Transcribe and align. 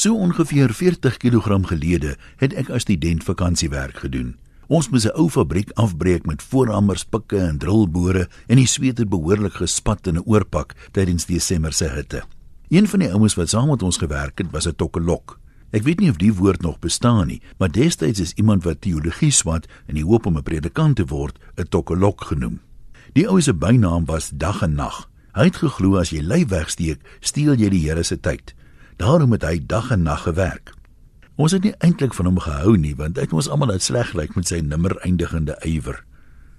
So 0.00 0.14
ongeveer 0.14 0.72
40 0.72 1.16
kg 1.16 1.58
gelede 1.68 2.14
het 2.40 2.54
ek 2.56 2.70
as 2.72 2.86
student 2.86 3.20
vakansiewerk 3.20 3.98
gedoen. 4.00 4.30
Ons 4.72 4.88
moes 4.88 5.04
'n 5.04 5.12
ou 5.12 5.28
fabriek 5.28 5.74
afbreek 5.76 6.24
met 6.26 6.42
voorhammers, 6.42 7.04
pikke 7.04 7.36
en 7.36 7.58
drillbore 7.58 8.28
en 8.46 8.56
die 8.56 8.66
sweet 8.66 8.98
het 8.98 9.08
behoorlik 9.08 9.52
gespat 9.52 10.06
in 10.06 10.16
'n 10.16 10.24
oorpak 10.24 10.72
tydens 10.92 11.26
Desember 11.26 11.72
se 11.72 11.88
hitte. 11.88 12.22
Een 12.68 12.88
van 12.88 12.98
die 12.98 13.12
ouens 13.12 13.34
wat 13.34 13.48
saam 13.48 13.68
met 13.68 13.82
ons 13.82 13.96
gewerk 13.96 14.38
het, 14.38 14.50
was 14.50 14.66
'n 14.66 14.74
tokkelok. 14.76 15.38
Ek 15.70 15.82
weet 15.82 16.00
nie 16.00 16.10
of 16.10 16.16
die 16.16 16.34
woord 16.34 16.62
nog 16.62 16.78
bestaan 16.78 17.26
nie, 17.26 17.42
maar 17.58 17.70
destyds 17.70 18.20
is 18.20 18.32
iemand 18.32 18.64
wat 18.64 18.80
teologie 18.80 19.30
swat 19.30 19.66
in 19.86 19.94
die 19.94 20.04
hoop 20.04 20.26
om 20.26 20.36
'n 20.36 20.42
predikant 20.42 20.96
te 20.96 21.04
word, 21.04 21.38
'n 21.56 21.68
tokkelok 21.68 22.20
genoem. 22.20 22.60
Die 23.12 23.28
ou 23.28 23.40
se 23.40 23.54
bynaam 23.54 24.04
was 24.04 24.30
Dag 24.34 24.62
en 24.62 24.74
Nag. 24.74 25.10
Hy 25.32 25.44
het 25.44 25.56
geglo 25.56 25.96
as 25.96 26.10
jy 26.10 26.22
lui 26.22 26.46
wegsteek, 26.46 27.00
steel 27.20 27.54
jy 27.54 27.68
die 27.68 27.88
Here 27.88 28.02
se 28.02 28.20
tyd. 28.20 28.54
Daarom 29.00 29.32
het 29.32 29.46
hy 29.48 29.62
dag 29.64 29.90
en 29.90 30.02
nag 30.04 30.26
gewerk. 30.28 30.74
Ons 31.40 31.54
het 31.56 31.64
nie 31.64 31.72
eintlik 31.80 32.12
van 32.12 32.26
hom 32.28 32.40
gehou 32.44 32.74
nie, 32.76 32.92
want 32.98 33.16
hy 33.16 33.24
het 33.24 33.32
ons 33.32 33.48
almal 33.48 33.72
uit 33.72 33.82
sleg 33.82 34.10
gelyk 34.12 34.34
met 34.36 34.50
sy 34.50 34.58
nimmer 34.60 34.92
eindigende 35.06 35.56
ywer. 35.64 36.02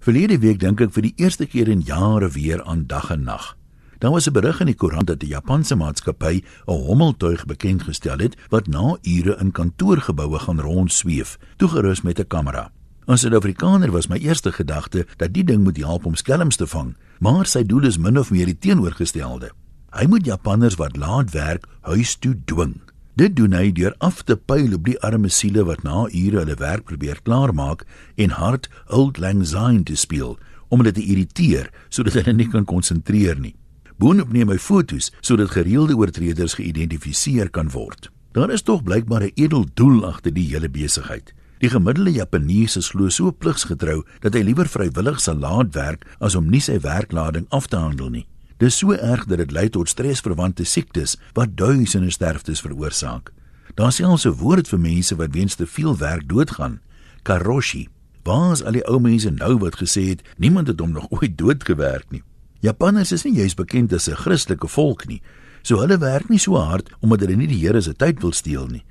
Verlede 0.00 0.38
week 0.40 0.62
dink 0.62 0.80
ek 0.80 0.94
vir 0.94 1.10
die 1.10 1.12
eerste 1.20 1.44
keer 1.44 1.68
in 1.68 1.82
jare 1.84 2.30
weer 2.32 2.62
aan 2.64 2.86
dag 2.88 3.10
en 3.12 3.26
nag. 3.28 3.52
Daar 4.00 4.16
was 4.16 4.26
'n 4.26 4.32
berig 4.32 4.60
in 4.60 4.72
die 4.72 4.74
koerant 4.74 5.06
dat 5.12 5.20
die 5.20 5.28
Japanse 5.28 5.76
maatskappy 5.76 6.40
'n 6.66 6.72
hommeltuig 6.88 7.44
bekend 7.44 7.82
gestel 7.82 8.18
het 8.18 8.36
wat 8.48 8.66
na 8.66 8.96
ure 9.02 9.36
in 9.38 9.52
kantoorgeboue 9.52 10.38
gaan 10.38 10.60
rondsweef, 10.60 11.38
toegerus 11.56 12.02
met 12.02 12.18
'n 12.18 12.26
kamera. 12.26 12.72
As 13.06 13.24
'n 13.24 13.28
Suid-Afrikaner 13.28 13.90
was 13.90 14.08
my 14.08 14.16
eerste 14.16 14.52
gedagte 14.52 15.06
dat 15.16 15.32
die 15.34 15.44
ding 15.44 15.62
moet 15.62 15.76
help 15.76 16.06
om 16.06 16.14
skelms 16.14 16.56
te 16.56 16.66
vang, 16.66 16.96
maar 17.20 17.46
sy 17.46 17.62
doel 17.62 17.84
is 17.84 17.98
min 17.98 18.18
of 18.18 18.30
meer 18.30 18.46
die 18.46 18.58
teenoorgestelde. 18.58 19.52
Hy 19.92 20.06
moet 20.08 20.24
Japanners 20.24 20.78
wat 20.80 20.96
laat 20.96 21.34
werk 21.36 21.66
huis 21.84 22.14
toe 22.16 22.32
dwing. 22.48 22.78
Dit 23.20 23.34
doen 23.36 23.52
hy 23.52 23.68
deur 23.76 23.92
af 24.00 24.22
te 24.24 24.38
pyl 24.40 24.72
op 24.72 24.86
die 24.88 24.96
arme 25.04 25.28
siele 25.28 25.66
wat 25.68 25.82
na 25.84 26.06
ure 26.08 26.38
hulle 26.40 26.56
werk 26.56 26.86
probeer 26.88 27.20
klaarmaak 27.26 27.84
en 28.16 28.32
hard 28.38 28.70
Old 28.88 29.20
Lang 29.20 29.44
Syne 29.44 29.84
te 29.84 29.96
speel 30.00 30.38
om 30.72 30.80
hulle 30.80 30.94
te 30.96 31.04
irriteer 31.04 31.68
sodat 31.92 32.16
hulle 32.16 32.32
nie 32.38 32.48
kan 32.48 32.64
konsentreer 32.64 33.36
nie. 33.36 33.52
Boonop 34.00 34.32
neem 34.32 34.48
hy 34.48 34.56
fotos 34.56 35.10
sodat 35.20 35.52
gereelde 35.52 35.98
oortreders 36.00 36.56
geïdentifiseer 36.56 37.52
kan 37.52 37.68
word. 37.76 38.08
Daar 38.32 38.48
is 38.48 38.64
tog 38.64 38.80
blykbaar 38.88 39.28
'n 39.28 39.36
edel 39.36 39.68
doel 39.74 40.06
agter 40.08 40.32
die 40.32 40.48
hele 40.48 40.72
besigheid. 40.72 41.34
Die 41.60 41.68
gemiddelde 41.68 42.12
Japaneese 42.12 42.80
glo 42.80 43.08
so 43.08 43.30
pligsgetrou 43.30 44.02
dat 44.20 44.34
hy 44.34 44.40
liewer 44.40 44.68
vrywillig 44.68 45.20
sal 45.20 45.36
laat 45.36 45.74
werk 45.74 46.06
as 46.18 46.34
om 46.34 46.48
nie 46.48 46.60
sy 46.60 46.80
werklading 46.80 47.46
af 47.50 47.66
te 47.66 47.76
handel 47.76 48.08
nie. 48.08 48.26
Dis 48.62 48.76
so 48.78 48.92
erg 48.94 49.24
dat 49.26 49.40
dit 49.40 49.50
lei 49.50 49.66
tot 49.74 49.88
stresverwante 49.90 50.62
siektes 50.64 51.16
wat 51.34 51.56
duisende 51.58 52.12
sterftes 52.14 52.60
veroorsaak. 52.62 53.32
Daar 53.74 53.90
is 53.90 53.98
selfs 53.98 54.26
'n 54.26 54.38
woord 54.38 54.68
vir 54.68 54.80
mense 54.80 55.16
wat 55.16 55.34
weens 55.34 55.54
te 55.54 55.66
veel 55.66 55.96
werk 55.96 56.28
doodgaan, 56.28 56.80
karoshi. 57.22 57.88
Waar 58.22 58.52
is 58.52 58.62
al 58.62 58.72
die 58.72 58.86
ou 58.86 59.00
mense 59.00 59.30
nou 59.30 59.58
wat 59.58 59.76
gesê 59.82 60.02
het 60.08 60.22
niemand 60.36 60.66
het 60.66 60.80
hom 60.80 60.92
nog 60.92 61.10
ooit 61.14 61.38
doodgewerk 61.38 62.10
nie? 62.10 62.22
Japanners 62.60 63.12
is 63.12 63.24
nie 63.24 63.34
juis 63.34 63.54
bekend 63.54 63.92
as 63.92 64.08
'n 64.08 64.14
Christelike 64.14 64.68
volk 64.68 65.06
nie. 65.06 65.22
So 65.62 65.80
hulle 65.80 65.98
werk 65.98 66.28
nie 66.28 66.38
so 66.38 66.54
hard 66.56 66.90
omdat 67.00 67.20
hulle 67.20 67.36
nie 67.36 67.48
die 67.48 67.66
Here 67.66 67.80
se 67.80 67.94
tyd 67.94 68.20
wil 68.20 68.32
steel 68.32 68.66
nie. 68.66 68.84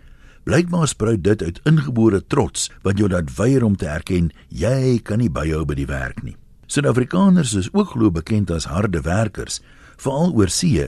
Blykbaar 0.44 0.88
spruit 0.88 1.24
dit 1.24 1.42
uit 1.42 1.60
ingebore 1.64 2.28
trots 2.28 2.70
wat 2.82 2.98
jou 2.98 3.10
laat 3.10 3.36
weier 3.36 3.64
om 3.64 3.76
te 3.76 3.86
erken 3.86 4.32
jy 4.50 5.00
kan 5.04 5.20
nie 5.20 5.30
byhou 5.30 5.66
by 5.66 5.76
die 5.76 5.88
werk 5.88 6.24
nie. 6.24 6.41
Suid-Afrikaners 6.72 7.54
is 7.54 7.68
ook 7.74 7.90
glo 7.90 8.12
bekend 8.12 8.52
as 8.52 8.64
harde 8.72 9.02
werkers, 9.04 9.58
veral 10.00 10.30
oor 10.32 10.48
see, 10.48 10.86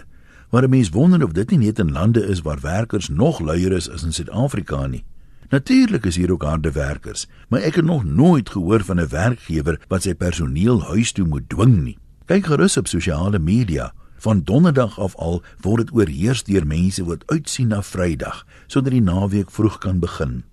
maar 0.49 0.63
'n 0.63 0.69
mens 0.69 0.89
wonder 0.89 1.23
of 1.23 1.31
dit 1.31 1.49
nie 1.49 1.59
net 1.59 1.79
in 1.79 1.91
lande 1.91 2.23
is 2.27 2.41
waar 2.41 2.59
werkers 2.61 3.09
nog 3.09 3.39
luier 3.39 3.71
is 3.71 3.89
as 3.89 4.03
in 4.03 4.13
Suid-Afrika 4.13 4.87
nie. 4.87 5.03
Natuurlik 5.49 6.05
is 6.05 6.15
hier 6.15 6.31
ook 6.31 6.43
harde 6.43 6.71
werkers, 6.71 7.27
maar 7.49 7.61
ek 7.61 7.75
het 7.75 7.85
nog 7.85 8.03
nooit 8.03 8.49
gehoor 8.49 8.83
van 8.83 8.99
'n 8.99 9.07
werkgewer 9.07 9.79
wat 9.87 10.01
sy 10.01 10.13
personeel 10.13 10.81
huis 10.81 11.11
toe 11.11 11.25
moet 11.25 11.49
dwing 11.49 11.83
nie. 11.83 11.97
Kyk 12.25 12.45
gerus 12.45 12.77
op 12.77 12.87
sosiale 12.87 13.39
media 13.39 13.93
Van 14.17 14.41
donderdag 14.43 14.99
af 14.99 15.15
al 15.15 15.43
word 15.61 15.77
dit 15.77 15.95
oorheers 15.95 16.43
deur 16.43 16.67
mense 16.67 17.03
wat 17.03 17.23
uitsien 17.27 17.67
na 17.67 17.81
Vrydag 17.81 18.45
sodat 18.67 18.91
die 18.91 19.01
naweek 19.01 19.51
vroeg 19.51 19.77
kan 19.77 19.99
begin. 19.99 20.43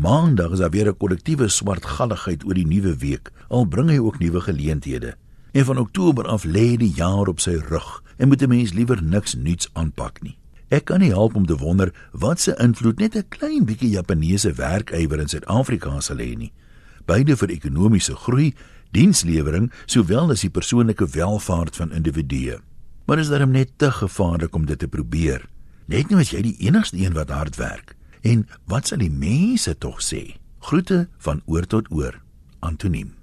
Maandag 0.00 0.54
is 0.56 0.58
daar 0.58 0.70
weer 0.70 0.88
'n 0.88 0.96
kollektiewe 0.96 1.48
swartgalligheid 1.48 2.44
oor 2.44 2.54
die 2.54 2.66
nuwe 2.66 2.96
week, 2.96 3.30
al 3.48 3.64
bring 3.64 3.90
hy 3.90 3.98
ook 3.98 4.18
nuwe 4.18 4.40
geleenthede. 4.40 5.16
En 5.52 5.64
van 5.64 5.78
Oktober 5.78 6.26
af 6.26 6.44
lê 6.44 6.76
die 6.76 6.92
jaar 6.94 7.28
op 7.28 7.40
sy 7.40 7.60
rug 7.68 8.02
en 8.16 8.28
moet 8.28 8.42
'n 8.42 8.48
mens 8.48 8.72
liewer 8.72 9.02
niks 9.02 9.34
nuuts 9.34 9.68
aanpak 9.72 10.22
nie. 10.22 10.38
Ek 10.68 10.84
kan 10.84 11.00
nie 11.00 11.10
help 11.10 11.34
om 11.34 11.46
te 11.46 11.56
wonder 11.56 12.08
wat 12.12 12.40
se 12.40 12.56
invloed 12.56 12.98
net 12.98 13.16
'n 13.16 13.28
klein 13.28 13.64
bietjie 13.64 13.90
Japaneese 13.90 14.52
werkywer 14.52 15.20
in 15.20 15.28
Suid-Afrika 15.28 16.00
sal 16.00 16.16
hê 16.16 16.36
nie. 16.36 16.52
Beide 17.04 17.36
vir 17.36 17.48
ekonomiese 17.48 18.16
groei, 18.16 18.54
dienslewering 18.90 19.72
sowel 19.86 20.30
as 20.30 20.40
die 20.40 20.50
persoonlike 20.50 21.06
welfaart 21.06 21.76
van 21.76 21.92
individue 21.92 22.60
maar 23.10 23.18
is 23.18 23.28
daarom 23.28 23.50
net 23.50 23.70
te 23.76 23.90
gevaarlik 23.90 24.54
om 24.54 24.66
dit 24.66 24.78
te 24.78 24.88
probeer. 24.88 25.42
Net 25.90 26.12
nou 26.12 26.20
as 26.20 26.30
jy 26.30 26.44
die 26.46 26.56
enigste 26.68 26.94
een 26.96 27.12
wat 27.12 27.32
hard 27.34 27.56
werk. 27.56 27.96
En 28.22 28.46
wat 28.68 28.90
sal 28.90 29.00
die 29.04 29.12
mense 29.12 29.76
tog 29.78 30.02
sê? 30.04 30.36
Groete 30.60 31.06
van 31.18 31.40
oor 31.46 31.66
tot 31.66 31.88
oor. 31.90 32.20
Antoniem 32.60 33.19